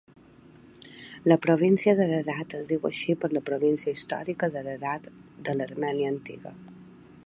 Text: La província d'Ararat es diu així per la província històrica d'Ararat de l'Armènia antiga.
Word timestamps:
La 1.31 1.37
província 1.43 1.93
d'Ararat 1.99 2.57
es 2.61 2.65
diu 2.71 2.89
així 2.91 3.17
per 3.25 3.31
la 3.37 3.45
província 3.51 3.95
històrica 3.97 4.53
d'Ararat 4.55 5.11
de 5.49 5.61
l'Armènia 5.61 6.15
antiga. 6.17 6.61